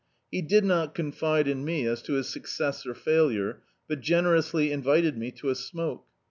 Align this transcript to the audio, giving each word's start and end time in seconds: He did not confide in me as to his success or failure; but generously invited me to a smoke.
He 0.31 0.41
did 0.41 0.65
not 0.65 0.95
confide 0.95 1.47
in 1.47 1.63
me 1.63 1.85
as 1.85 2.01
to 2.01 2.13
his 2.13 2.27
success 2.27 2.87
or 2.87 2.95
failure; 2.95 3.61
but 3.87 4.01
generously 4.01 4.71
invited 4.71 5.15
me 5.15 5.29
to 5.33 5.49
a 5.49 5.53
smoke. 5.55 6.07